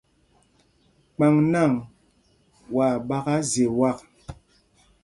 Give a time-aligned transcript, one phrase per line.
[1.15, 1.71] Kpaŋ nǎŋ,
[2.75, 3.97] waa ɓaka zye wak.